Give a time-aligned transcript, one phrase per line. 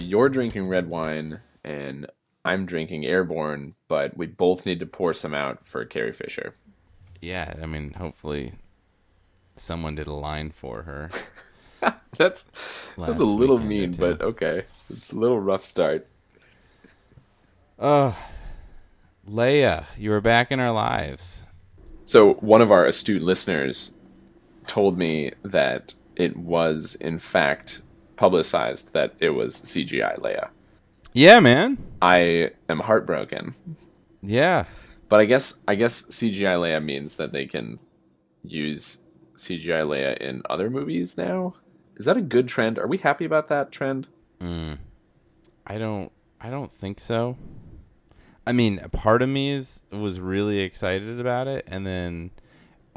[0.00, 2.06] You're drinking red wine and
[2.44, 6.54] I'm drinking airborne, but we both need to pour some out for Carrie Fisher.
[7.20, 8.54] Yeah, I mean, hopefully
[9.56, 11.10] someone did a line for her.
[12.16, 12.50] That's
[12.96, 14.62] that's a little mean, but okay.
[14.90, 16.08] It's a little rough start.
[17.78, 18.16] Oh,
[19.28, 21.44] Leia, you were back in our lives.
[22.02, 23.94] So, one of our astute listeners
[24.66, 27.82] told me that it was in fact
[28.18, 30.50] publicized that it was CGI Leia.
[31.14, 31.78] Yeah, man.
[32.02, 33.54] I am heartbroken.
[34.20, 34.64] Yeah.
[35.08, 37.78] But I guess I guess CGI Leia means that they can
[38.42, 38.98] use
[39.36, 41.54] CGI Leia in other movies now.
[41.96, 42.78] Is that a good trend?
[42.78, 44.08] Are we happy about that trend?
[44.40, 44.78] Mm.
[45.66, 46.12] I don't.
[46.40, 47.36] I don't think so.
[48.46, 52.30] I mean, a part of me is was really excited about it, and then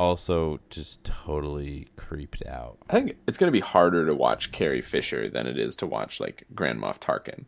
[0.01, 2.77] also just totally creeped out.
[2.89, 5.85] I think it's going to be harder to watch Carrie Fisher than it is to
[5.87, 7.45] watch like Grand Moff Tarkin.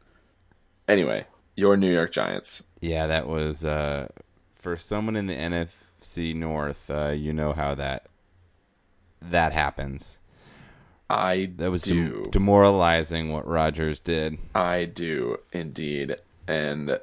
[0.87, 2.63] Anyway, your New York Giants.
[2.79, 4.07] Yeah, that was uh,
[4.55, 6.89] for someone in the NFC North.
[6.89, 8.05] Uh, you know how that
[9.21, 10.19] that happens.
[11.09, 12.09] I That was do.
[12.23, 14.37] dem- demoralizing what Rodgers did.
[14.53, 16.17] I do indeed.
[16.47, 16.99] And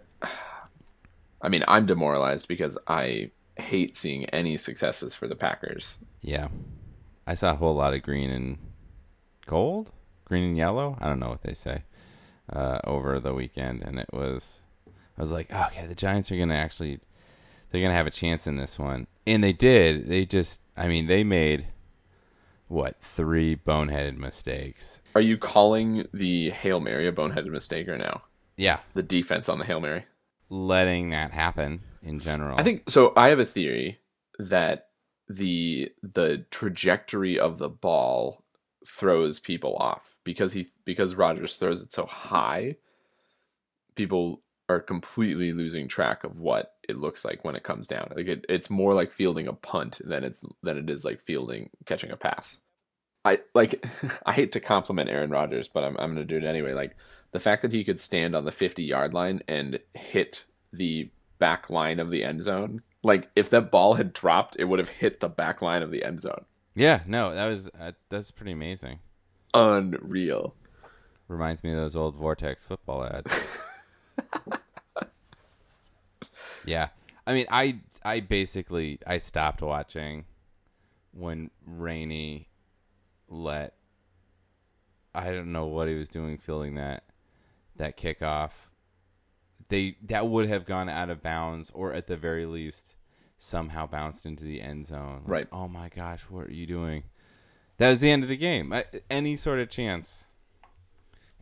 [1.42, 3.30] I mean, I'm demoralized because I
[3.60, 5.98] hate seeing any successes for the Packers.
[6.20, 6.48] Yeah,
[7.26, 8.58] I saw a whole lot of green and
[9.46, 9.90] gold,
[10.24, 10.96] green and yellow.
[11.00, 11.84] I don't know what they say
[12.52, 14.62] uh, over the weekend, and it was.
[15.16, 16.98] I was like, okay, the Giants are gonna actually,
[17.70, 20.08] they're gonna have a chance in this one, and they did.
[20.08, 21.66] They just, I mean, they made
[22.68, 25.00] what three boneheaded mistakes.
[25.14, 28.22] Are you calling the Hail Mary a boneheaded mistake or no?
[28.56, 30.04] Yeah, The defense on the Hail Mary.
[30.50, 32.58] Letting that happen in general.
[32.58, 33.12] I think so.
[33.16, 34.00] I have a theory
[34.38, 34.88] that
[35.28, 38.44] the the trajectory of the ball
[38.86, 42.76] throws people off because he because Rodgers throws it so high.
[43.94, 48.08] People are completely losing track of what it looks like when it comes down.
[48.14, 51.70] Like it, it's more like fielding a punt than it's than it is like fielding
[51.86, 52.60] catching a pass.
[53.24, 53.84] I like
[54.26, 56.72] I hate to compliment Aaron Rodgers, but I'm I'm gonna do it anyway.
[56.72, 56.96] Like
[57.32, 61.70] the fact that he could stand on the 50 yard line and hit the back
[61.70, 62.82] line of the end zone.
[63.02, 66.04] Like if that ball had dropped, it would have hit the back line of the
[66.04, 66.44] end zone.
[66.74, 69.00] yeah, no, that was uh, that's pretty amazing.
[69.54, 70.54] Unreal.
[71.28, 73.46] Reminds me of those old Vortex football ads.
[76.64, 76.88] yeah.
[77.26, 80.24] I mean, I I basically I stopped watching
[81.12, 82.48] when Rainey
[83.28, 83.74] let
[85.14, 87.04] I don't know what he was doing fielding that
[87.80, 88.52] that kickoff.
[89.68, 92.94] They that would have gone out of bounds or at the very least
[93.38, 95.22] somehow bounced into the end zone.
[95.24, 95.48] Like, Right.
[95.52, 97.04] Oh my gosh, what are you doing?
[97.78, 98.72] That was the end of the game.
[98.72, 100.24] I, any sort of chance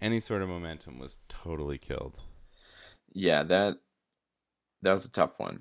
[0.00, 2.22] any sort of momentum was totally killed.
[3.12, 3.78] Yeah, that
[4.82, 5.60] that was a tough one.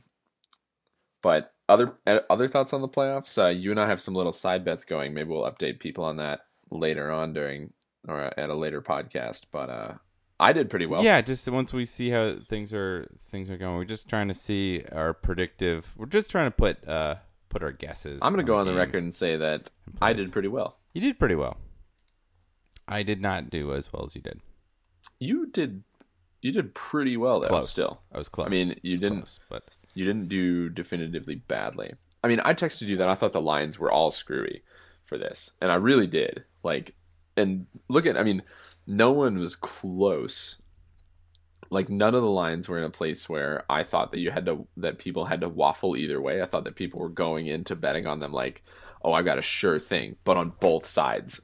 [1.21, 1.97] But other
[2.29, 3.41] other thoughts on the playoffs?
[3.41, 5.13] Uh, you and I have some little side bets going.
[5.13, 7.73] Maybe we'll update people on that later on during
[8.07, 9.45] or at a later podcast.
[9.51, 9.93] But uh,
[10.39, 11.03] I did pretty well.
[11.03, 14.33] yeah, just once we see how things are things are going, we're just trying to
[14.33, 15.91] see our predictive.
[15.97, 17.15] We're just trying to put uh
[17.49, 18.19] put our guesses.
[18.21, 19.69] I'm gonna go on the record and say that
[20.01, 20.75] I did pretty well.
[20.93, 21.57] You did pretty well.
[22.87, 24.39] I did not do as well as you did.
[25.19, 25.83] You did
[26.41, 27.47] you did pretty well though.
[27.47, 27.69] Close.
[27.69, 28.45] Still, I was close.
[28.47, 29.63] I mean, you didn't- close, but
[29.95, 31.93] you didn't do definitively badly.
[32.23, 34.61] I mean, I texted you that I thought the lines were all screwy
[35.03, 36.43] for this, and I really did.
[36.63, 36.93] Like,
[37.35, 38.41] and look at, I mean,
[38.87, 40.61] no one was close.
[41.69, 44.45] Like, none of the lines were in a place where I thought that you had
[44.45, 46.41] to, that people had to waffle either way.
[46.41, 48.63] I thought that people were going into betting on them like,
[49.01, 51.41] oh, I got a sure thing, but on both sides.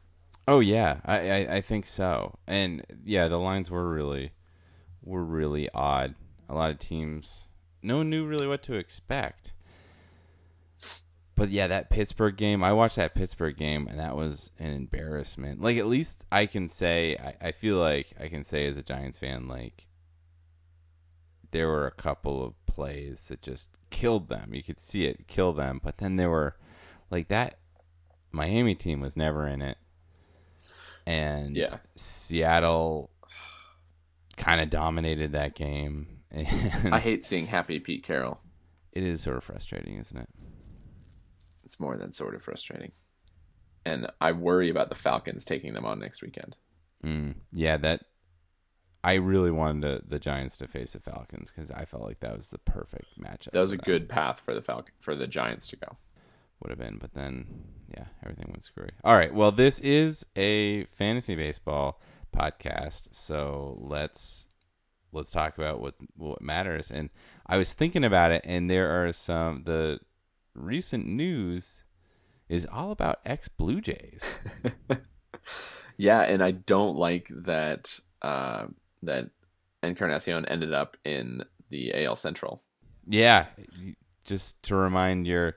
[0.48, 2.38] oh yeah, I, I I think so.
[2.46, 4.32] And yeah, the lines were really
[5.02, 6.14] were really odd.
[6.48, 7.48] A lot of teams,
[7.82, 9.52] no one knew really what to expect.
[11.38, 15.60] But yeah, that Pittsburgh game, I watched that Pittsburgh game, and that was an embarrassment.
[15.62, 18.82] Like, at least I can say, I, I feel like I can say as a
[18.82, 19.86] Giants fan, like,
[21.52, 24.52] there were a couple of plays that just killed them.
[24.52, 26.56] You could see it kill them, but then there were
[27.10, 27.58] like that
[28.32, 29.78] Miami team was never in it.
[31.06, 31.78] And Yeah.
[31.96, 33.10] Seattle
[34.36, 36.08] kind of dominated that game.
[36.30, 38.38] And I hate seeing happy Pete Carroll.
[38.92, 40.28] it is sort of frustrating, isn't it?
[41.78, 42.90] It's more than sort of frustrating.
[43.84, 46.56] And I worry about the Falcons taking them on next weekend.
[47.04, 48.02] Mm, yeah, that
[49.04, 52.36] I really wanted to, the Giants to face the Falcons because I felt like that
[52.36, 53.52] was the perfect matchup.
[53.52, 53.84] That was a them.
[53.84, 55.92] good path for the Falcon for the Giants to go.
[56.60, 57.46] would have been, but then
[57.96, 58.90] yeah, everything went screwy.
[59.04, 62.02] All right, well, this is a fantasy baseball
[62.36, 64.48] podcast, so let's
[65.12, 66.90] let's talk about what what matters.
[66.90, 67.08] And
[67.46, 70.00] I was thinking about it, and there are some the
[70.58, 71.84] recent news
[72.48, 74.38] is all about ex Blue Jays.
[75.98, 78.66] Yeah, and I don't like that uh,
[79.02, 79.30] that
[79.82, 82.62] Encarnacion ended up in the AL Central.
[83.06, 83.46] Yeah,
[84.24, 85.56] just to remind your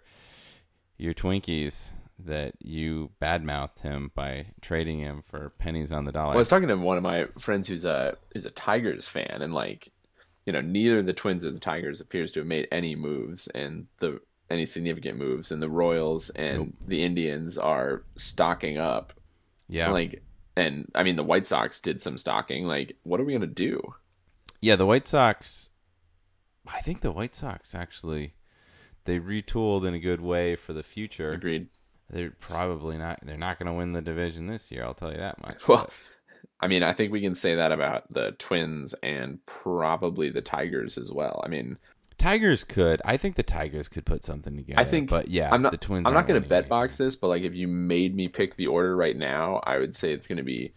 [0.98, 6.34] your Twinkies that you badmouthed him by trading him for pennies on the dollar.
[6.34, 9.54] I was talking to one of my friends who's a who's a Tigers fan, and
[9.54, 9.92] like,
[10.48, 13.86] you know, neither the Twins or the Tigers appears to have made any moves, and
[14.00, 14.22] the
[14.52, 19.14] any significant moves, and the Royals and the Indians are stocking up.
[19.68, 20.22] yeah, Like,
[20.56, 22.66] and I mean, the White Sox did some stocking.
[22.66, 23.82] Like, what are we gonna do?
[24.62, 24.76] yeah.
[24.76, 25.70] The White Sox.
[26.72, 28.36] I think the White Sox actually
[29.06, 31.32] they retooled in a good way for the future.
[31.32, 31.70] Agreed.
[32.10, 33.20] They're probably not.
[33.24, 34.84] They're not going to win the division this year.
[34.84, 35.68] I'll tell you that much.
[35.68, 35.94] Well, but-
[36.60, 40.98] I mean, I think we can say that about the Twins and probably the Tigers
[41.00, 41.42] as well.
[41.44, 41.78] I mean,
[42.22, 43.02] Tigers could.
[43.04, 44.80] I think the Tigers could put something together.
[44.80, 45.72] I think but yeah, I'm not.
[45.72, 46.08] the Twins.
[46.08, 48.68] I'm not going to bet box this, but like if you made me pick the
[48.68, 50.74] order right now, I would say it's going to be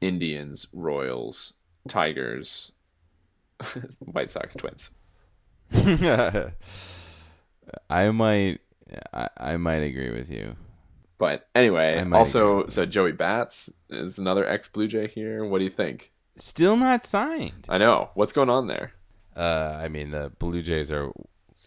[0.00, 1.52] Indians, Royals,
[1.88, 2.72] Tigers,
[4.00, 4.90] White Sox, Twins.
[7.90, 8.60] I might.
[9.12, 10.56] I, I might agree with you.
[11.18, 15.44] But anyway, also, so Joey Bats is another ex Blue Jay here.
[15.44, 16.12] What do you think?
[16.38, 17.66] Still not signed.
[17.68, 18.92] I know what's going on there.
[19.38, 21.12] Uh, I mean, the Blue Jays are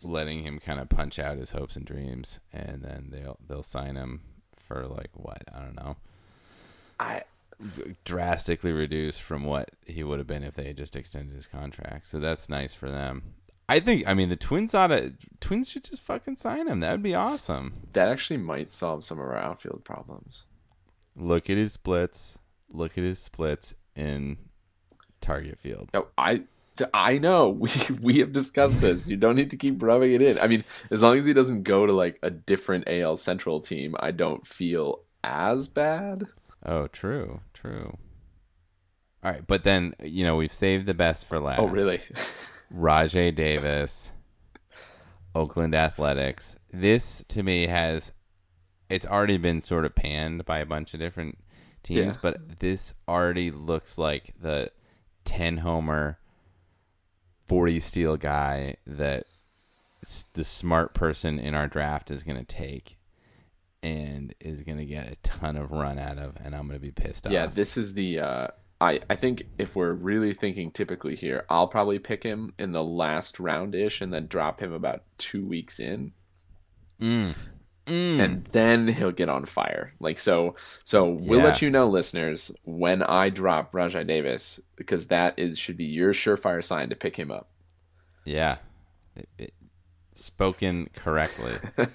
[0.04, 3.96] letting him kind of punch out his hopes and dreams, and then they'll they'll sign
[3.96, 4.22] him
[4.68, 5.96] for like what I don't know,
[7.00, 7.24] I
[8.06, 12.08] drastically reduced from what he would have been if they had just extended his contract.
[12.08, 13.22] So that's nice for them.
[13.70, 14.08] I think.
[14.08, 15.14] I mean, the Twins ought to.
[15.40, 16.82] Twins should just fucking sign him.
[16.82, 17.74] That would be awesome.
[17.94, 20.46] that actually might solve some of our outfield problems.
[21.16, 22.38] Look at his splits.
[22.70, 24.38] Look at his splits in
[25.22, 25.90] target field.
[25.94, 26.44] Oh, I
[26.94, 27.70] I know we
[28.02, 29.10] we have discussed this.
[29.10, 30.38] You don't need to keep rubbing it in.
[30.40, 33.96] I mean, as long as he doesn't go to like a different AL Central team,
[34.00, 36.26] I don't feel as bad.
[36.66, 37.98] Oh, true, true.
[39.24, 41.60] All right, but then you know we've saved the best for last.
[41.60, 42.00] Oh, really?
[42.76, 44.12] Rajai Davis,
[45.36, 46.56] Oakland Athletics.
[46.72, 48.12] This to me has
[48.90, 51.38] it's already been sort of panned by a bunch of different
[51.84, 52.20] teams, Yeah.
[52.22, 54.72] but this already looks like the
[55.26, 56.18] 10 homer
[57.52, 59.26] 40 steal guy that
[60.34, 62.98] the smart person in our draft is going to take
[63.84, 66.86] and is going to get a ton of run out of and I'm going to
[66.86, 67.50] be pissed yeah, off.
[67.50, 68.20] Yeah, this is the.
[68.20, 68.48] Uh,
[68.80, 72.84] I I think if we're really thinking typically here, I'll probably pick him in the
[72.84, 76.14] last round ish, and then drop him about two weeks in,
[77.02, 77.34] Mm.
[77.92, 78.20] Mm.
[78.24, 79.92] and then he'll get on fire.
[80.00, 80.56] Like so.
[80.84, 81.46] So we'll Yeah.
[81.46, 86.14] let you know, listeners, when I drop Rajai Davis, because that is should be your
[86.14, 87.50] surefire sign to pick him up.
[88.24, 88.58] yeah.
[89.16, 89.54] It- it-
[90.16, 91.54] spoken correctly.
[91.78, 91.88] I'm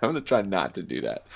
[0.00, 1.26] gonna try not to do that.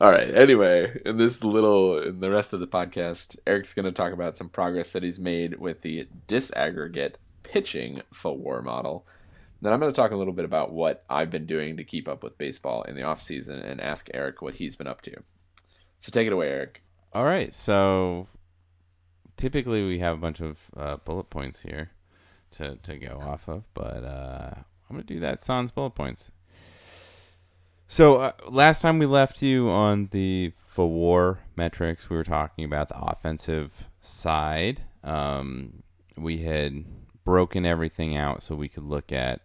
[0.00, 0.34] All right.
[0.34, 4.48] Anyway, in this little, in the rest of the podcast, Eric's gonna talk about some
[4.48, 9.06] progress that he's made with the disaggregate pitching for war model.
[9.62, 12.22] Then I'm gonna talk a little bit about what I've been doing to keep up
[12.22, 15.14] with baseball in the off season and ask Eric what he's been up to.
[15.98, 16.82] So take it away, Eric.
[17.14, 18.26] All right, so
[19.36, 21.90] typically we have a bunch of uh, bullet points here
[22.52, 26.30] to, to go off of, but uh, I'm going to do that sans bullet points.
[27.86, 32.64] So uh, last time we left you on the for war metrics, we were talking
[32.64, 34.82] about the offensive side.
[35.04, 35.82] Um,
[36.16, 36.84] we had
[37.24, 39.42] broken everything out so we could look at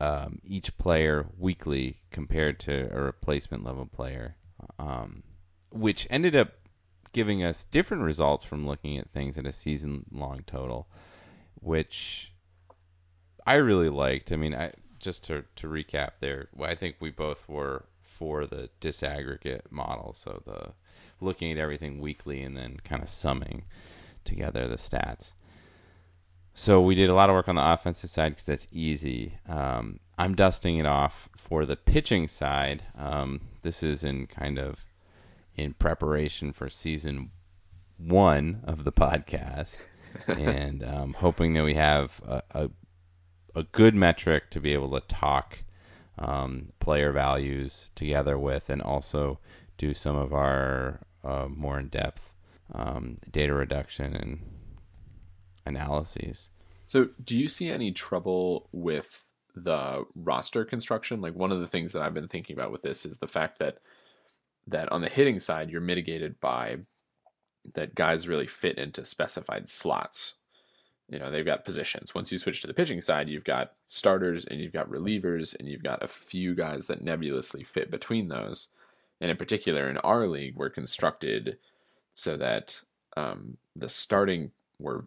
[0.00, 4.36] um, each player weekly compared to a replacement level player,
[4.78, 5.22] um,
[5.70, 6.52] which ended up
[7.12, 10.88] giving us different results from looking at things at a season long total,
[11.56, 12.32] which
[13.46, 14.30] I really liked.
[14.30, 18.68] I mean, I just to to recap there, I think we both were for the
[18.80, 20.72] disaggregate model, so the
[21.20, 23.64] looking at everything weekly and then kind of summing
[24.24, 25.32] together the stats.
[26.58, 29.38] So we did a lot of work on the offensive side because that's easy.
[29.48, 32.82] Um, I'm dusting it off for the pitching side.
[32.98, 34.84] Um, this is in kind of
[35.54, 37.30] in preparation for season
[37.96, 39.76] one of the podcast,
[40.26, 42.70] and um, hoping that we have a, a,
[43.54, 45.58] a good metric to be able to talk
[46.18, 49.38] um, player values together with, and also
[49.76, 52.34] do some of our uh, more in depth
[52.74, 54.40] um, data reduction and
[55.68, 56.50] analyses.
[56.86, 61.20] So, do you see any trouble with the roster construction?
[61.20, 63.58] Like one of the things that I've been thinking about with this is the fact
[63.58, 63.78] that
[64.66, 66.78] that on the hitting side, you're mitigated by
[67.74, 70.34] that guys really fit into specified slots.
[71.08, 72.14] You know, they've got positions.
[72.14, 75.66] Once you switch to the pitching side, you've got starters and you've got relievers and
[75.66, 78.68] you've got a few guys that nebulously fit between those.
[79.20, 81.58] And in particular, in our league, we're constructed
[82.12, 82.82] so that
[83.16, 85.06] um, the starting were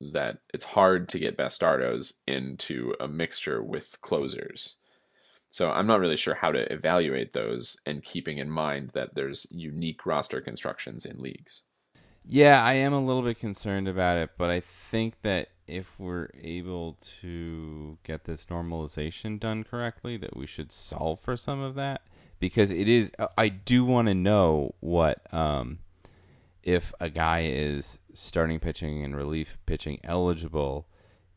[0.00, 4.76] that it's hard to get bastardos into a mixture with closers.
[5.48, 9.46] So I'm not really sure how to evaluate those and keeping in mind that there's
[9.50, 11.62] unique roster constructions in leagues.
[12.24, 16.28] Yeah, I am a little bit concerned about it, but I think that if we're
[16.42, 22.02] able to get this normalization done correctly, that we should solve for some of that
[22.38, 23.10] because it is.
[23.38, 25.78] I do want to know what um,
[26.66, 30.88] if a guy is starting pitching and relief pitching eligible,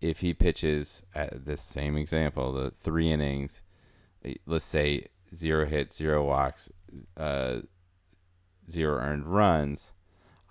[0.02, 3.62] if he pitches at the same example, the three innings,
[4.26, 5.06] eh, let's say
[5.36, 6.72] zero hits, zero walks,
[7.16, 7.60] uh,
[8.72, 9.92] zero earned runs.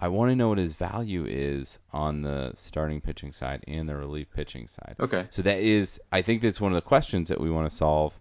[0.00, 3.96] I want to know what his value is on the starting pitching side and the
[3.96, 4.94] relief pitching side.
[5.00, 5.26] Okay.
[5.30, 8.20] So that is, I think that's one of the questions that we want to solve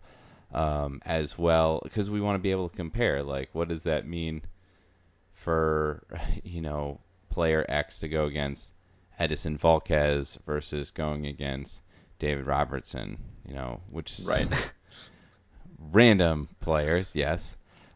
[0.56, 3.22] um, as well, because we want to be able to compare.
[3.22, 4.42] Like, what does that mean
[5.38, 6.04] for
[6.44, 8.74] you know player X to go against
[9.20, 11.82] Edinson Volquez versus going against
[12.20, 13.18] David Robertson?
[13.48, 14.74] You know, which right
[15.92, 17.56] random players, yes,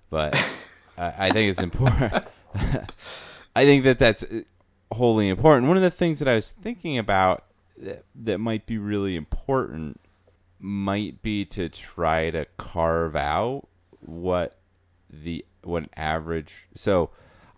[0.09, 0.35] but
[0.97, 2.25] I, I think it's important.
[3.55, 4.41] I think that that's uh,
[4.91, 5.67] wholly important.
[5.67, 7.43] One of the things that I was thinking about
[7.77, 9.99] that, that might be really important
[10.59, 13.67] might be to try to carve out
[13.99, 14.57] what
[15.09, 17.09] the what average so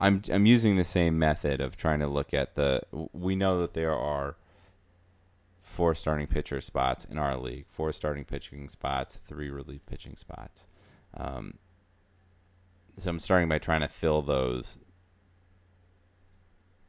[0.03, 2.81] I'm I'm using the same method of trying to look at the.
[3.13, 4.35] We know that there are
[5.61, 10.67] four starting pitcher spots in our league, four starting pitching spots, three relief pitching spots.
[11.15, 11.53] Um,
[12.97, 14.77] so I'm starting by trying to fill those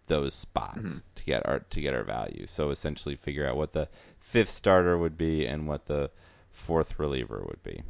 [0.06, 0.98] those spots mm-hmm.
[1.14, 2.46] to get our to get our value.
[2.46, 6.10] So essentially, figure out what the fifth starter would be and what the
[6.50, 7.82] fourth reliever would be.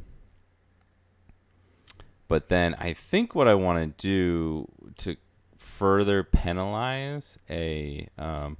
[2.27, 4.67] But then I think what I want to do
[4.99, 5.15] to
[5.57, 8.57] further penalize a um,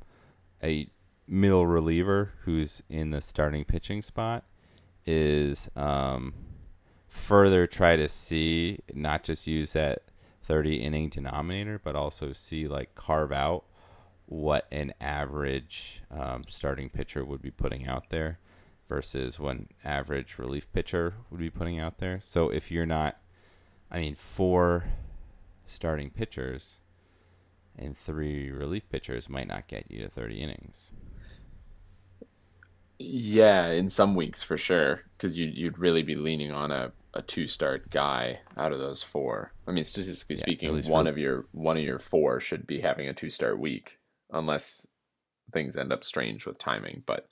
[0.64, 0.90] a
[1.28, 4.44] middle reliever who's in the starting pitching spot
[5.06, 6.34] is um,
[7.08, 10.04] further try to see not just use that
[10.44, 13.66] 30 inning denominator, but also see like carve out
[14.28, 18.40] what an average um, starting pitcher would be putting out there
[18.88, 22.20] versus what an average relief pitcher would be putting out there.
[22.22, 23.18] So if you're not
[23.92, 24.86] I mean, four
[25.66, 26.80] starting pitchers
[27.78, 30.92] and three relief pitchers might not get you to 30 innings.
[32.98, 37.22] Yeah, in some weeks for sure, because you'd, you'd really be leaning on a, a
[37.22, 39.52] two start guy out of those four.
[39.68, 43.10] I mean, statistically yeah, speaking, one of your one of your four should be having
[43.10, 44.00] a two start week,
[44.32, 44.88] unless
[45.52, 47.04] things end up strange with timing.
[47.06, 47.28] But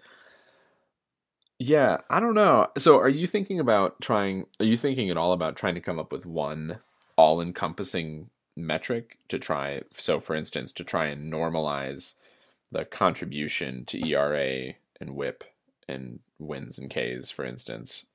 [1.64, 2.68] yeah, I don't know.
[2.78, 5.98] So are you thinking about trying are you thinking at all about trying to come
[5.98, 6.80] up with one
[7.16, 12.16] all-encompassing metric to try so for instance to try and normalize
[12.72, 15.44] the contribution to ERA and whip
[15.88, 18.06] and wins and Ks for instance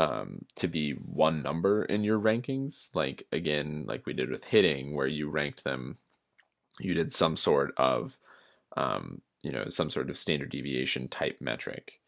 [0.00, 4.94] um, to be one number in your rankings like again like we did with hitting
[4.94, 5.96] where you ranked them
[6.80, 8.18] you did some sort of
[8.76, 12.00] um, you know some sort of standard deviation type metric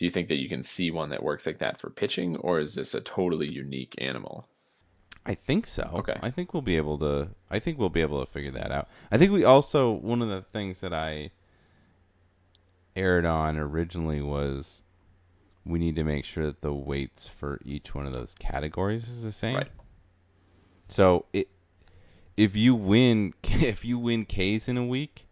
[0.00, 2.58] do you think that you can see one that works like that for pitching, or
[2.58, 4.46] is this a totally unique animal?
[5.26, 5.90] I think so.
[5.92, 6.18] Okay.
[6.22, 7.28] I think we'll be able to.
[7.50, 8.88] I think we'll be able to figure that out.
[9.12, 11.32] I think we also one of the things that I
[12.96, 14.80] aired on originally was
[15.66, 19.22] we need to make sure that the weights for each one of those categories is
[19.22, 19.56] the same.
[19.56, 19.70] Right.
[20.88, 21.48] So it
[22.38, 25.26] if you win if you win K's in a week,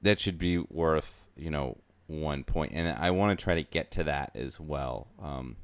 [0.00, 3.90] that should be worth you know one point, and I want to try to get
[3.92, 5.08] to that as well.
[5.22, 5.56] Um,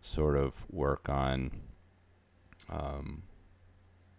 [0.00, 1.50] sort of work on
[2.68, 3.22] um,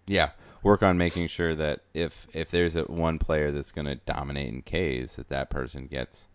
[0.07, 0.31] Yeah,
[0.63, 4.49] work on making sure that if if there's a one player that's going to dominate
[4.53, 6.27] in Ks, that that person gets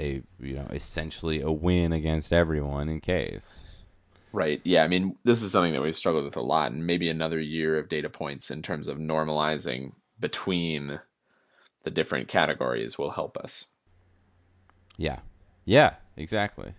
[0.00, 3.84] a you know essentially a win against everyone in Ks.
[4.32, 4.60] Right.
[4.64, 4.84] Yeah.
[4.84, 7.78] I mean, this is something that we've struggled with a lot, and maybe another year
[7.78, 11.00] of data points in terms of normalizing between
[11.82, 13.66] the different categories will help us.
[14.98, 15.20] Yeah.
[15.64, 15.94] Yeah.
[16.18, 16.74] Exactly.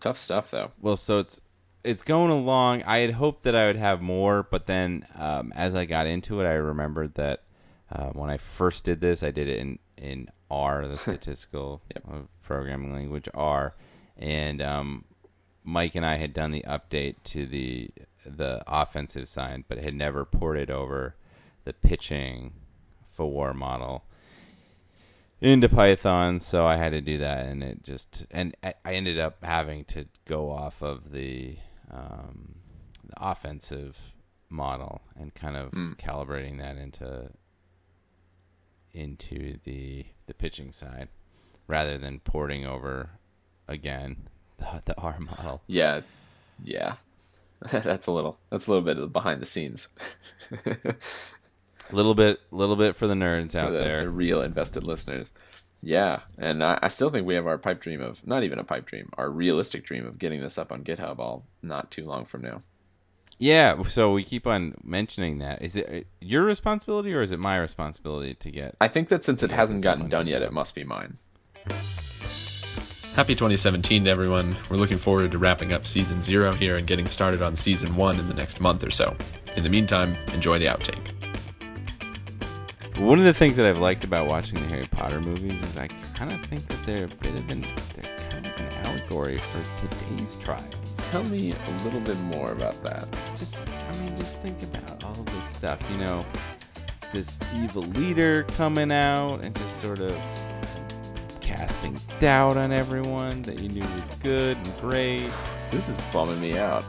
[0.00, 0.70] Tough stuff, though.
[0.80, 1.40] Well, so it's
[1.84, 2.82] it's going along.
[2.82, 6.40] I had hoped that I would have more, but then um, as I got into
[6.40, 7.44] it, I remembered that
[7.92, 12.04] uh, when I first did this, I did it in in R, the statistical Yep.
[12.10, 13.74] uh, programming language R,
[14.16, 15.04] and um,
[15.62, 17.90] Mike and I had done the update to the
[18.24, 21.14] the offensive side, but had never ported over
[21.64, 22.54] the pitching
[23.10, 24.04] for war model
[25.40, 29.42] into Python, so I had to do that, and it just and I ended up
[29.44, 31.56] having to go off of the,
[31.90, 32.56] um,
[33.04, 33.98] the offensive
[34.48, 35.96] model and kind of Mm.
[35.98, 37.30] calibrating that into
[38.92, 41.08] into the the pitching side
[41.66, 43.10] rather than porting over
[43.68, 44.28] again
[44.58, 45.62] the, the R model.
[45.66, 46.00] Yeah.
[46.64, 46.94] Yeah.
[47.72, 48.38] that's a little.
[48.50, 49.88] That's a little bit of behind the scenes.
[51.90, 54.02] A little bit, little bit for the nerds out the, there.
[54.02, 55.32] the real invested listeners.
[55.82, 58.64] Yeah, and I, I still think we have our pipe dream of not even a
[58.64, 62.24] pipe dream, our realistic dream of getting this up on GitHub all not too long
[62.24, 62.60] from now.
[63.38, 65.60] Yeah, so we keep on mentioning that.
[65.62, 68.74] Is it uh, your responsibility or is it my responsibility to get?
[68.80, 71.18] I think that since it hasn't gotten done yet, it must be mine.
[73.14, 74.56] Happy 2017 to everyone.
[74.70, 78.18] We're looking forward to wrapping up season zero here and getting started on season one
[78.18, 79.16] in the next month or so.
[79.56, 81.15] In the meantime, enjoy the outtake.
[82.98, 85.86] One of the things that I've liked about watching the Harry Potter movies is I
[86.14, 89.62] kind of think that they're a bit of an they're kind of an allegory for
[89.82, 90.64] today's trials.
[91.02, 93.06] Tell me a little bit more about that.
[93.36, 95.78] Just, I mean, just think about all this stuff.
[95.90, 96.24] You know,
[97.12, 100.18] this evil leader coming out and just sort of
[101.42, 105.30] casting doubt on everyone that you knew was good and great.
[105.70, 106.82] This is bumming me out.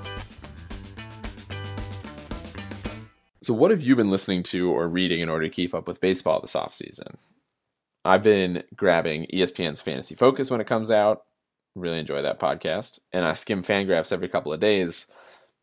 [3.48, 6.02] So, what have you been listening to or reading in order to keep up with
[6.02, 7.18] baseball this offseason?
[8.04, 11.24] I've been grabbing ESPN's Fantasy Focus when it comes out.
[11.74, 13.00] Really enjoy that podcast.
[13.14, 15.08] And I skim Fangraphs every couple of days.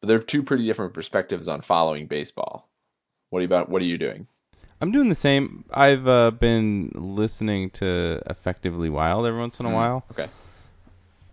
[0.01, 2.71] But they're two pretty different perspectives on following baseball.
[3.29, 3.69] What are you about?
[3.69, 4.27] What are you doing?
[4.81, 5.67] I'm doing the same.
[5.71, 9.75] I've uh, been listening to Effectively Wild every once in a Hmm.
[9.75, 10.05] while.
[10.11, 10.29] Okay.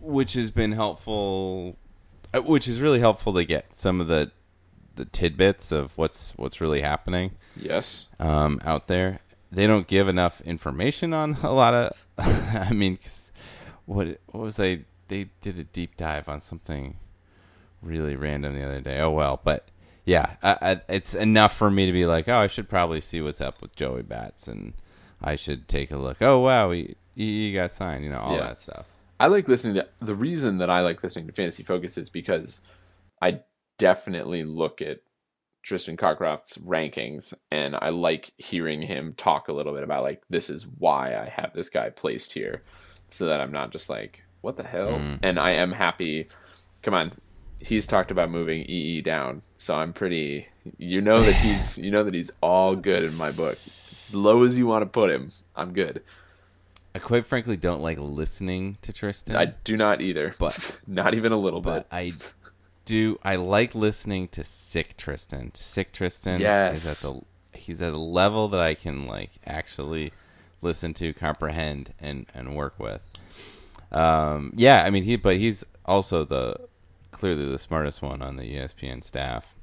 [0.02, 1.78] which has been helpful
[2.34, 4.32] uh, which is really helpful to get some of the
[4.96, 8.08] the tidbits of what's what's really happening Yes.
[8.20, 9.20] um, out there
[9.52, 13.32] they don't give enough information on a lot of i mean 'cause
[13.86, 16.98] what what was they they did a deep dive on something
[17.82, 19.68] really random the other day oh well but
[20.06, 23.22] yeah I, I, it's enough for me to be like oh i should probably see
[23.22, 24.74] what's up with joey bats and
[25.22, 28.42] i should take a look oh wow he, he got signed you know all Yeah.
[28.48, 28.88] that stuff
[29.20, 32.62] I like listening to the reason that I like listening to Fantasy Focus is because
[33.22, 33.42] I
[33.78, 35.00] definitely look at
[35.64, 40.50] Tristan Cockcroft's rankings and I like hearing him talk a little bit about like this
[40.50, 42.64] is why I have this guy placed here
[43.10, 44.94] so that I'm not just like what the hell?
[44.94, 45.20] Mm.
[45.22, 46.28] and I am happy.
[46.82, 47.12] Come on.
[47.60, 52.04] He's talked about moving EE down so I'm pretty you know that he's you know
[52.04, 53.60] that he's all good in my book.
[53.92, 56.02] As low as you want to put him I'm good.
[56.96, 59.36] I quite frankly don't like listening to Tristan.
[59.36, 60.34] I do not either.
[60.40, 61.96] But- not even a little but bit.
[61.96, 62.12] I
[62.86, 63.20] do.
[63.24, 65.52] I like listening to Sick Tristan.
[65.54, 66.86] Sick Tristan Yes.
[66.86, 67.22] is at the
[67.58, 70.12] he's at a level that I can like actually
[70.62, 73.02] listen to, comprehend, and and work with.
[73.92, 76.56] Um, yeah, I mean he, but he's also the
[77.12, 79.56] clearly the smartest one on the ESPN staff.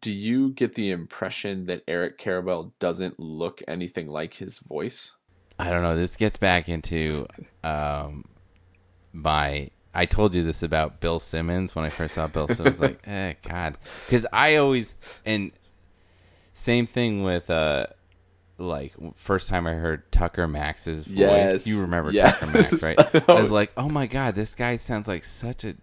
[0.00, 5.16] Do you get the impression that Eric Karabell doesn't look anything like his voice?
[5.58, 5.96] I don't know.
[5.96, 7.26] This gets back into
[7.64, 8.24] um,
[9.12, 9.70] my.
[9.94, 12.80] I told you this about Bill Simmons when I first saw Bill Simmons.
[12.80, 13.76] like, eh, God,
[14.06, 14.94] because I always
[15.26, 15.50] and
[16.54, 17.86] same thing with uh,
[18.58, 21.16] like first time I heard Tucker Max's voice.
[21.16, 22.38] Yes, You remember yes.
[22.38, 22.98] Tucker Max, right?
[23.28, 25.74] I was like, oh my God, this guy sounds like such a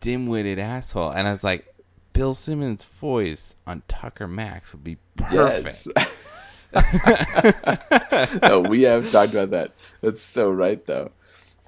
[0.00, 1.72] dim-witted asshole, and I was like,
[2.12, 5.88] Bill Simmons' voice on Tucker Max would be perfect.
[5.96, 6.18] Yes.
[8.42, 9.72] no, we have talked about that.
[10.00, 11.12] That's so right, though.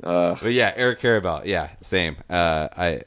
[0.02, 2.16] Uh, But yeah, Eric Karabell, yeah, same.
[2.28, 3.02] Uh, I,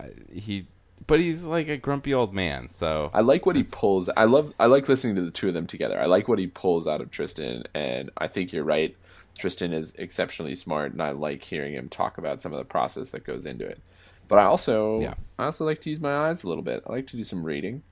[0.00, 0.66] I, he,
[1.06, 2.68] but he's like a grumpy old man.
[2.72, 4.08] So I like what he pulls.
[4.16, 4.52] I love.
[4.58, 6.00] I like listening to the two of them together.
[6.00, 8.96] I like what he pulls out of Tristan, and I think you're right.
[9.38, 13.10] Tristan is exceptionally smart, and I like hearing him talk about some of the process
[13.10, 13.80] that goes into it.
[14.28, 15.14] But I also Yeah.
[15.38, 16.82] I also like to use my eyes a little bit.
[16.86, 17.82] I like to do some reading.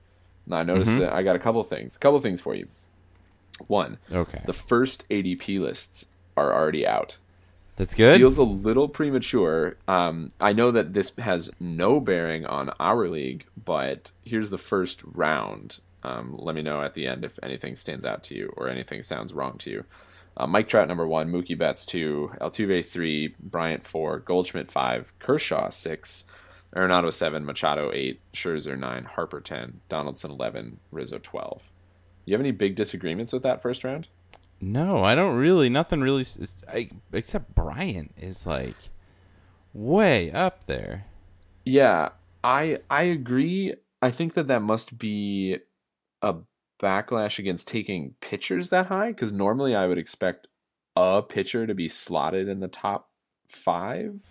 [0.45, 0.99] And I noticed Mhm.
[0.99, 1.95] that I got a couple things.
[1.95, 2.67] A couple things for you.
[3.67, 4.41] One, Okay.
[4.45, 7.17] the first ADP lists are already out.
[7.77, 8.19] That's good.
[8.19, 9.75] Feels a little premature.
[9.87, 15.01] Um, I know that this has no bearing on our league, but here's the first
[15.03, 15.79] round.
[16.03, 19.01] Um, let me know at the end if anything stands out to you or anything
[19.01, 19.85] sounds wrong to you.
[20.37, 25.69] Uh, Mike Trout number one, Mookie Betts two, Altuve three, Bryant four, Goldschmidt five, Kershaw
[25.69, 26.25] six,
[26.75, 31.71] Arenado seven, Machado eight, Scherzer nine, Harper ten, Donaldson eleven, Rizzo twelve.
[32.25, 34.07] You have any big disagreements with that first round?
[34.61, 35.69] No, I don't really.
[35.69, 36.21] Nothing really.
[36.21, 38.75] s- I, except Bryant is like
[39.73, 41.05] way up there.
[41.65, 42.09] Yeah,
[42.43, 43.73] I I agree.
[44.01, 45.57] I think that that must be
[46.21, 46.35] a
[46.81, 50.47] backlash against taking pitchers that high because normally I would expect
[50.95, 53.09] a pitcher to be slotted in the top
[53.47, 54.23] five.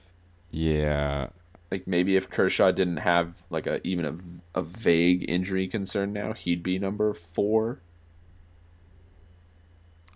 [0.50, 1.28] Yeah.
[1.70, 6.12] Like maybe if Kershaw didn't have like a even a, v- a vague injury concern
[6.12, 7.82] now, he'd be number four.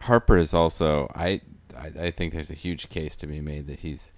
[0.01, 1.11] Harper is also.
[1.15, 1.41] I,
[1.77, 1.87] I.
[2.01, 4.13] I think there's a huge case to be made that he's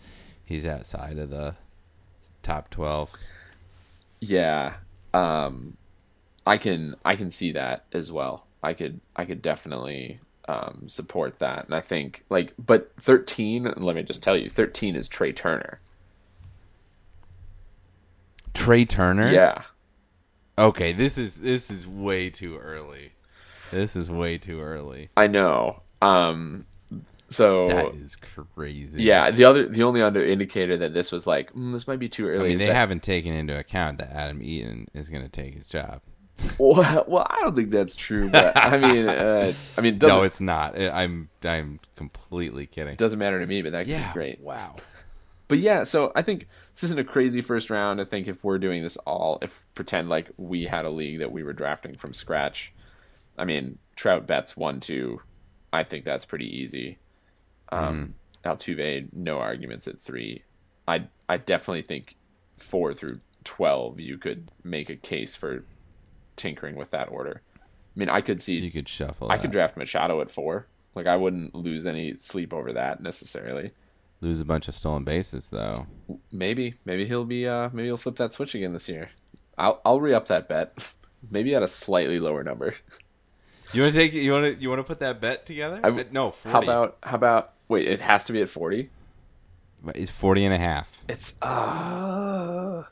[0.45, 1.55] he's outside of the
[2.43, 3.11] top twelve.
[4.21, 4.75] Yeah,
[5.15, 5.77] um,
[6.47, 8.47] I can I can see that as well.
[8.63, 13.73] I could I could definitely um, support that, and I think like, but thirteen.
[13.77, 15.81] Let me just tell you, thirteen is Trea Turner.
[18.53, 19.31] Trea Turner.
[19.31, 19.63] Yeah,
[20.61, 20.93] Okay.
[20.93, 23.13] This is this is way too early.
[23.71, 25.11] This is way too early.
[25.17, 25.83] I know.
[26.03, 26.67] Um,
[27.29, 29.05] so That is crazy.
[29.05, 32.09] yeah, the other the only other indicator that this was like mm, this might be
[32.09, 32.47] too early.
[32.47, 35.55] I mean, they that, haven't taken into account that Adam Eaton is going to take
[35.55, 36.01] his job.
[36.59, 39.13] well, well, I don't think that's true, but I mean, uh,
[39.49, 40.79] it's, I mean, it no, it's not.
[40.79, 42.97] I'm I'm completely kidding.
[42.97, 44.09] doesn't matter to me, but that could yeah.
[44.09, 44.41] be great.
[44.41, 44.77] Wow.
[45.47, 48.01] But yeah, so I think this isn't a crazy first round.
[48.01, 51.33] I think if we're doing this all, if pretend like we had a league that
[51.33, 52.73] we were drafting from scratch,
[53.41, 55.21] I mean, Trout Betts one, two.
[55.73, 56.99] I think that's pretty easy.
[57.73, 60.43] Um, Altuve, no arguments at three.
[60.87, 62.17] I I definitely think
[62.57, 65.65] four through twelve, you could make a case for
[66.37, 67.43] tinkering with that order.
[67.57, 69.31] I mean, I could see You could shuffle.
[69.31, 69.43] I that.
[69.43, 70.67] could draft Machado at four.
[70.95, 73.73] Like I wouldn't lose any sleep over that necessarily.
[74.21, 75.87] lose a bunch of stolen bases though.
[76.33, 79.11] Maybe, maybe he'll be, uh, maybe he'll flip that switch again this year.
[79.59, 80.93] I'll, I'll re up that bet.
[81.31, 82.75] maybe at a slightly lower number.
[83.73, 84.13] You want to take?
[84.13, 84.61] You want to?
[84.63, 85.81] You want to put that bet together?
[85.83, 86.31] I- no.
[86.31, 86.53] 40.
[86.53, 87.53] How about, how about?
[87.69, 88.91] Wait, it has to be at forty.
[89.95, 90.91] It's 40 and a half.
[91.09, 92.83] It's uh.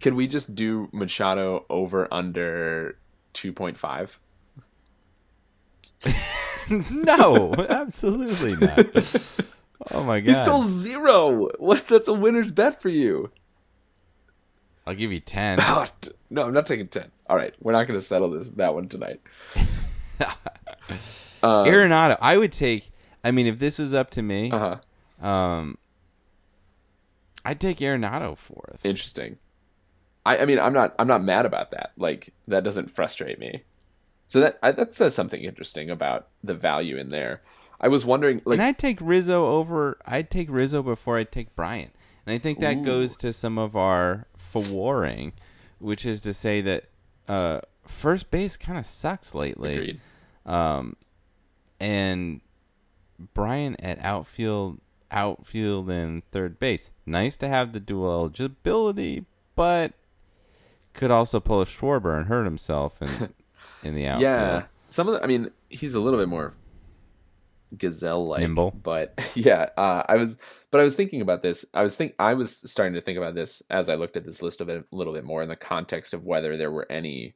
[0.00, 2.98] Can we just do Machado over under
[3.32, 4.18] two point five?
[6.70, 8.86] no, absolutely not.
[9.92, 10.28] Oh my god.
[10.28, 11.48] He's still zero.
[11.58, 11.88] What?
[11.88, 13.30] That's a winner's bet for you.
[14.86, 15.58] I'll give you 10.
[15.68, 15.86] Oh,
[16.30, 17.10] no, I'm not taking ten.
[17.28, 19.20] All right, we're not going to settle this that one tonight.
[21.42, 22.90] Um, Arenado, I would take.
[23.24, 24.76] I mean, if this was up to me, uh
[25.22, 25.26] huh.
[25.26, 25.78] um,
[27.44, 28.80] I'd take Arenado fourth.
[28.84, 29.38] Interesting.
[30.26, 31.92] I, I mean, I'm not I'm not mad about that.
[31.96, 33.62] Like that doesn't frustrate me.
[34.28, 37.40] So that I, that says something interesting about the value in there.
[37.80, 39.96] I was wondering, like, and I'd take Rizzo over.
[40.04, 41.92] I'd take Rizzo before I'd take Bryant.
[42.30, 42.84] And I think that Ooh.
[42.84, 45.32] goes to some of our warring,
[45.80, 46.84] which is to say that
[47.26, 49.74] uh, first base kind of sucks lately.
[49.74, 50.00] agreed.
[50.46, 50.94] Um,
[51.80, 52.40] and
[53.34, 54.78] Bryant at outfield,
[55.10, 56.90] outfield and third base.
[57.04, 59.24] Nice to have the dual eligibility,
[59.56, 59.94] but
[60.94, 63.34] could also pull a Schwarber and hurt himself in
[63.82, 64.22] in the outfield.
[64.22, 65.24] Yeah, some of the.
[65.24, 66.54] I mean, he's a little bit more
[67.76, 68.70] gazelle like, Nimble.
[68.70, 69.70] but yeah.
[69.76, 70.38] Uh, I was,
[70.70, 71.64] but I was thinking about this.
[71.74, 74.42] I was think I was starting to think about this as I looked at this
[74.42, 77.34] list of it a little bit more in the context of whether there were any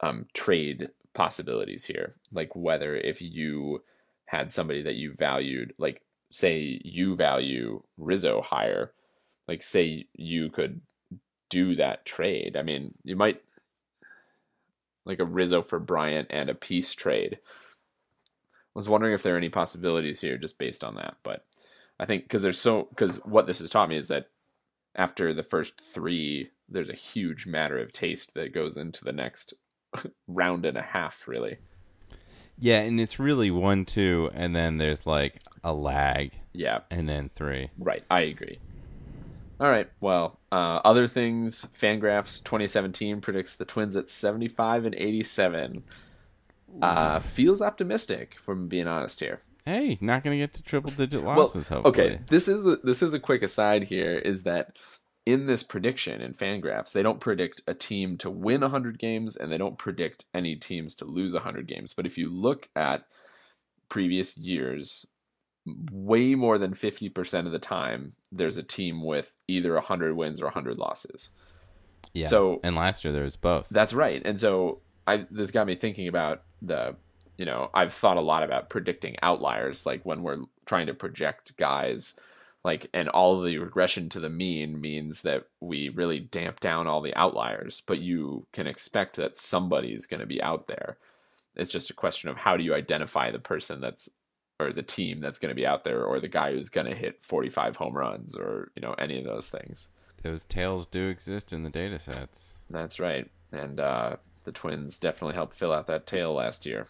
[0.00, 3.82] um, trade possibilities here, like whether if you
[4.26, 8.92] had somebody that you valued, like say you value Rizzo higher,
[9.48, 10.80] like say you could
[11.48, 12.56] do that trade.
[12.56, 13.42] I mean, you might
[15.04, 17.38] like a Rizzo for Bryant and a piece trade.
[18.74, 21.44] I was wondering if there are any possibilities here just based on that, but
[21.98, 24.26] I think because there's so because what this has taught me is that
[24.94, 29.54] after the first three, there's a huge matter of taste that goes into the next
[30.28, 31.58] round and a half, really.
[32.58, 37.30] Yeah, and it's really one, two, and then there's like a lag, Yeah, and then
[37.34, 37.70] three.
[37.78, 38.04] right.
[38.10, 38.58] I agree.
[39.58, 39.88] All right.
[40.00, 41.66] Well, uh, other things.
[41.78, 45.84] Fangraphs 2017 predicts the Twins at 75 and 87.
[46.82, 49.40] Uh, feels optimistic, from being honest here.
[49.64, 51.68] Hey, not going to get to triple digit Well, losses.
[51.68, 52.06] hopefully.
[52.06, 54.76] Okay, this is a, this is a quick aside here is that
[55.26, 59.52] in this prediction in Fangraphs, they don't predict a team to win 100 games and
[59.52, 61.92] they don't predict any teams to lose 100 games.
[61.92, 63.04] But if you look at
[63.88, 65.06] previous years,
[65.92, 70.46] way more than 50% of the time there's a team with either 100 wins or
[70.46, 71.30] 100 losses.
[72.14, 72.26] Yeah.
[72.26, 73.66] so- and last year there was both.
[73.70, 74.22] That's right.
[74.24, 76.96] And so I this got me thinking about the
[77.36, 81.56] you know, I've thought a lot about predicting outliers like when we're trying to project
[81.56, 82.14] guys
[82.64, 86.86] like and all of the regression to the mean means that we really damp down
[86.86, 90.98] all the outliers, but you can expect that somebody's going to be out there.
[91.56, 94.10] It's just a question of how do you identify the person that's
[94.60, 96.94] or the team that's going to be out there or the guy who's going to
[96.94, 99.88] hit 45 home runs or, you know, any of those things.
[100.22, 102.52] Those tails do exist in the data sets.
[102.68, 103.26] That's right.
[103.52, 104.16] And uh,
[104.50, 106.86] the Twins definitely helped fill out that tail last year.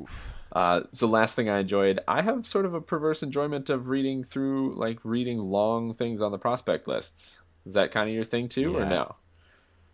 [0.00, 0.32] Oof.
[0.52, 4.24] Uh, so last thing I enjoyed, I have sort of a perverse enjoyment of reading
[4.24, 7.40] through, like reading long things on the prospect lists.
[7.64, 9.14] Is that kind of your thing too, or no?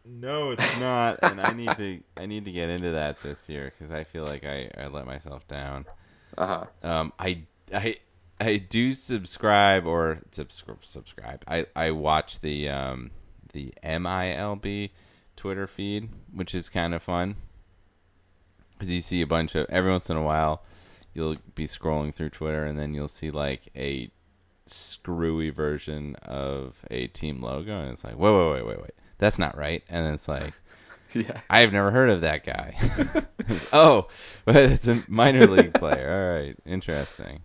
[0.04, 3.72] No, it's not, and I need to I need to get into that this year
[3.76, 5.86] because I feel like I, I let myself down.
[6.36, 6.64] Uh huh.
[6.82, 7.42] Um, I
[7.72, 7.96] I
[8.40, 11.44] I do subscribe or subscribe subscribe.
[11.46, 13.10] I I watch the um
[13.52, 14.90] the MILB
[15.36, 17.36] Twitter feed, which is kind of fun
[18.82, 20.62] because you see a bunch of every once in a while
[21.14, 24.10] you'll be scrolling through Twitter and then you'll see like a
[24.66, 29.38] screwy version of a team logo and it's like wait wait wait wait wait that's
[29.38, 30.52] not right and it's like
[31.14, 31.42] Yeah.
[31.50, 32.74] I've never heard of that guy.
[33.74, 34.08] oh,
[34.46, 36.08] but it's a minor league player.
[36.10, 37.40] All right, interesting.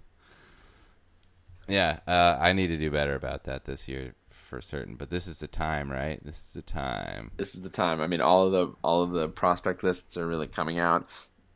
[1.67, 4.13] Yeah, uh, I need to do better about that this year
[4.48, 4.96] for certain.
[4.96, 6.24] But this is the time, right?
[6.24, 7.32] This is the time.
[7.38, 8.02] This is the time.
[8.02, 11.06] I mean, all of the all of the prospect lists are really coming out.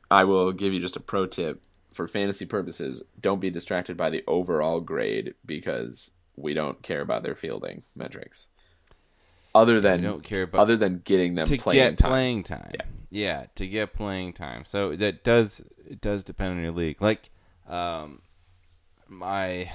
[0.09, 3.03] I will give you just a pro tip for fantasy purposes.
[3.19, 8.47] Don't be distracted by the overall grade because we don't care about their fielding metrics.
[9.53, 12.09] Other than don't care about other than getting them to playing get time.
[12.09, 12.71] playing time.
[12.73, 12.85] Yeah.
[13.09, 14.63] yeah, to get playing time.
[14.65, 17.01] So that does it does depend on your league.
[17.01, 17.29] Like,
[17.67, 18.21] um,
[19.09, 19.69] my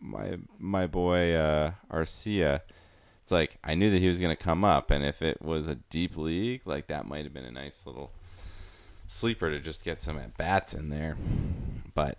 [0.00, 2.60] my my boy uh, Arcia.
[3.22, 5.76] It's like I knew that he was gonna come up, and if it was a
[5.76, 8.10] deep league, like that might have been a nice little
[9.06, 11.16] sleeper to just get some at bats in there,
[11.94, 12.18] but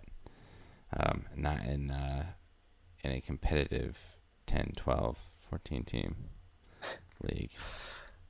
[0.96, 2.26] um, not in uh,
[3.02, 3.98] in a competitive
[4.46, 5.18] 10, 12,
[5.50, 6.16] 14 team
[7.22, 7.52] league.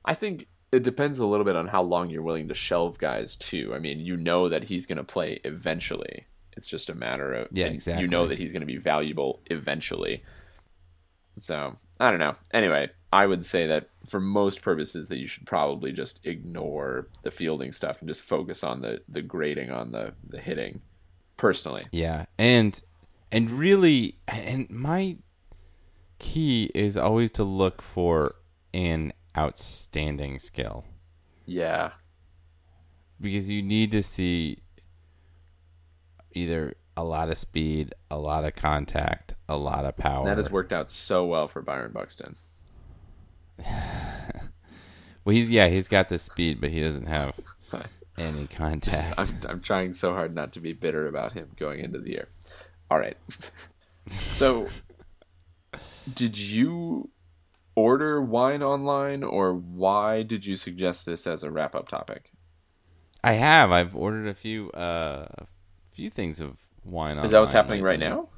[0.05, 3.35] I think it depends a little bit on how long you're willing to shelve guys
[3.35, 3.73] too.
[3.75, 6.25] I mean, you know that he's going to play eventually.
[6.55, 8.03] It's just a matter of Yeah, exactly.
[8.03, 10.23] You know that he's going to be valuable eventually.
[11.37, 12.33] So I don't know.
[12.53, 17.31] Anyway, I would say that for most purposes, that you should probably just ignore the
[17.31, 20.81] fielding stuff and just focus on the the grading on the the hitting.
[21.37, 22.79] Personally, Yeah, and
[23.31, 25.17] and really, and my
[26.19, 28.35] key is always to look for
[28.73, 30.85] an outstanding skill
[31.45, 31.91] yeah,
[33.19, 34.59] because you need to see
[36.35, 40.25] either a lot of speed, a lot of contact, a lot of power.
[40.25, 42.35] that has worked out so well for Byron Buxton.
[45.25, 47.39] Well, he's yeah, he's got the speed, but he doesn't have
[48.17, 49.13] any Just, contact.
[49.17, 52.27] I'm, I'm trying so hard not to be bitter about him going into the year.
[52.91, 53.17] All right.
[54.31, 54.67] so,
[56.13, 57.09] did you
[57.75, 62.31] order wine online, or why did you suggest this as a wrap up topic?
[63.23, 63.71] I have.
[63.71, 65.27] I've ordered a few uh
[65.93, 67.17] few things of wine.
[67.19, 68.29] Is that what's happening right now?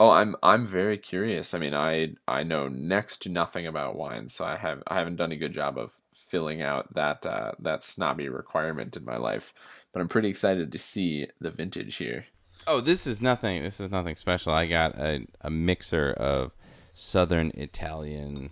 [0.00, 1.54] Oh, I'm I'm very curious.
[1.54, 5.16] I mean, I I know next to nothing about wine, so I have I haven't
[5.16, 9.54] done a good job of filling out that uh, that snobby requirement in my life.
[9.92, 12.26] But I'm pretty excited to see the vintage here.
[12.66, 13.62] Oh, this is nothing.
[13.62, 14.52] This is nothing special.
[14.52, 16.52] I got a, a mixer of
[16.92, 18.50] southern Italian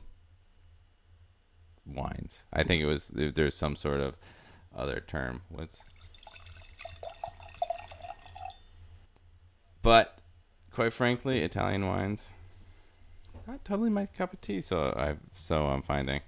[1.85, 2.45] wines.
[2.53, 4.17] I think it was there's some sort of
[4.75, 5.43] other term.
[5.49, 5.85] What's
[9.83, 10.19] But
[10.73, 12.33] quite frankly, Italian wines
[13.47, 14.61] not totally my cup of tea.
[14.61, 16.21] So I so I'm finding.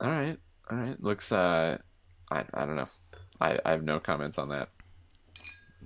[0.00, 0.38] All right,
[0.70, 1.02] all right.
[1.02, 1.78] Looks uh,
[2.30, 2.88] I I don't know.
[3.40, 4.68] I I have no comments on that.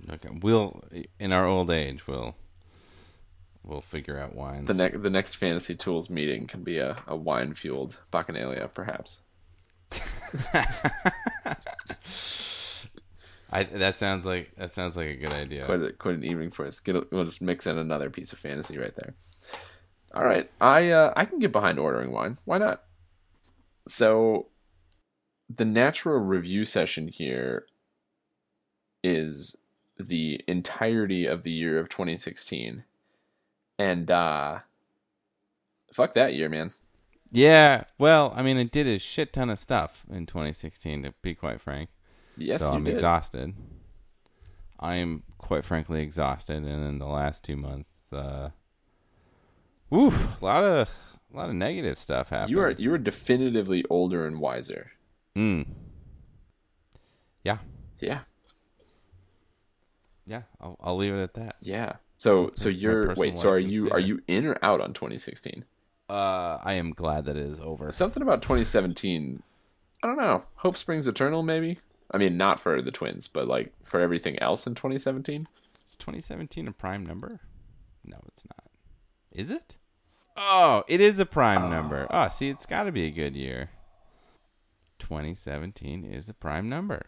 [0.09, 0.83] Okay, we'll
[1.19, 2.35] in our old age we'll
[3.63, 4.67] we'll figure out wines.
[4.67, 9.21] The next the next fantasy tools meeting can be a, a wine fueled bacchanalia, perhaps.
[13.51, 15.65] I that sounds like that sounds like a good idea.
[15.65, 16.79] Quite a, quite an evening for us.
[16.79, 19.13] Get a, we'll just mix in another piece of fantasy right there.
[20.13, 22.37] All right, I uh, I can get behind ordering wine.
[22.45, 22.83] Why not?
[23.87, 24.47] So,
[25.53, 27.65] the natural review session here
[29.03, 29.55] is
[29.97, 32.83] the entirety of the year of 2016,
[33.79, 34.59] and uh,
[35.93, 36.71] fuck that year, man.
[37.31, 41.35] Yeah, well, I mean, it did a shit ton of stuff in 2016, to be
[41.35, 41.89] quite frank.
[42.37, 42.93] Yes, so I'm did.
[42.93, 43.53] exhausted.
[44.79, 48.49] I am quite frankly exhausted, and then the last two months, uh,
[49.89, 50.89] woof, a lot of
[51.33, 52.51] a lot of negative stuff happened.
[52.51, 54.91] You are you are definitively older and wiser.
[55.35, 55.65] Mm.
[57.43, 57.57] Yeah,
[57.99, 58.19] Yeah,
[60.25, 60.41] yeah.
[60.59, 61.55] I'll, I'll leave it at that.
[61.61, 61.93] yeah.
[62.17, 63.37] So so you're wait.
[63.37, 65.63] So are you are you in or out on 2016?
[66.09, 67.91] Uh, I am glad that it is over.
[67.91, 69.43] Something about 2017.
[70.01, 70.45] I don't know.
[70.55, 71.79] Hope springs eternal, maybe.
[72.11, 75.47] I mean, not for the twins, but like for everything else in 2017.
[75.85, 77.39] Is 2017 a prime number?
[78.05, 78.69] No, it's not.
[79.31, 79.77] Is it?
[80.35, 81.69] Oh, it is a prime oh.
[81.69, 82.07] number.
[82.09, 83.69] Oh, see, it's got to be a good year.
[84.99, 87.07] 2017 is a prime number.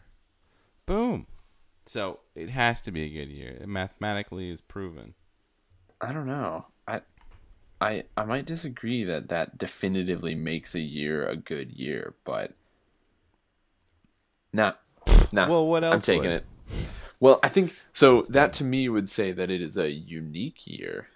[0.86, 1.26] Boom.
[1.86, 3.58] So it has to be a good year.
[3.60, 5.14] It mathematically is proven.
[6.00, 6.66] I don't know.
[6.86, 7.00] I
[7.80, 12.52] I I might disagree that that definitively makes a year a good year, but
[14.52, 14.74] nah,
[15.32, 15.48] nah.
[15.48, 16.30] Well, what else I'm taking would?
[16.30, 16.46] it.
[17.20, 18.22] Well, I think so.
[18.30, 21.08] That to me would say that it is a unique year.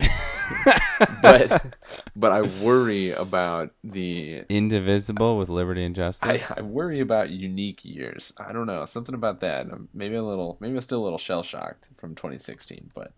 [1.22, 1.74] but
[2.16, 6.50] but I worry about the Indivisible with liberty and justice.
[6.50, 8.32] I, I worry about unique years.
[8.38, 9.66] I don't know something about that.
[9.92, 13.12] Maybe a little maybe I'm still a little shell shocked from 2016, but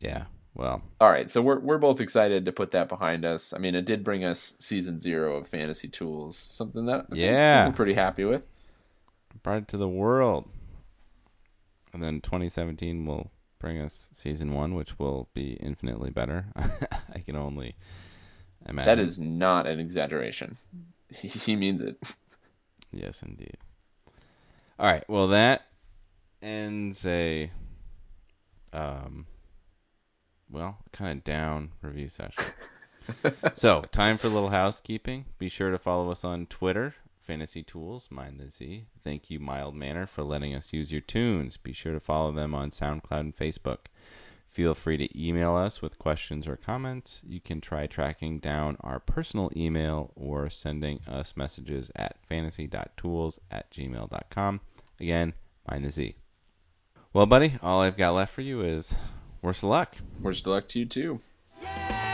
[0.00, 0.24] yeah.
[0.54, 3.52] Well, all right, so we're we're both excited to put that behind us.
[3.52, 7.16] I mean, it did bring us season zero of Fantasy Toolz, something that I think
[7.20, 7.66] Yeah.
[7.66, 8.46] we're pretty happy with.
[9.42, 10.48] Brought it to the world.
[11.92, 16.46] And then 2017 will bring us season one, which will be infinitely better.
[16.56, 17.76] I can only
[18.68, 18.86] imagine.
[18.86, 20.56] That is not an exaggeration.
[21.14, 21.96] He, he means it.
[22.92, 23.58] Yes, indeed.
[24.78, 25.04] All right.
[25.08, 25.66] Well, that
[26.40, 27.50] ends a,
[28.72, 29.26] um,
[30.48, 32.44] well, kind of down review session.
[33.54, 35.26] so, time for a little housekeeping.
[35.36, 36.94] Be sure to follow us on Twitter,
[37.26, 38.86] Fantasy Toolz, Mind the Z.
[39.02, 41.56] Thank you, Mild Manner, for letting us use your tunes.
[41.56, 43.86] Be sure to follow them on SoundCloud and Facebook.
[44.46, 47.22] Feel free to email us with questions or comments.
[47.26, 53.72] You can try tracking down our personal email or sending us messages at fantasy.tools at
[53.72, 54.60] gmail.com.
[55.00, 55.34] Again,
[55.68, 56.14] mind the Z.
[57.12, 58.94] Well, buddy, all I've got left for you is
[59.42, 59.96] worst of luck.
[60.20, 61.18] Worst of luck to you too.
[61.60, 62.05] Yeah!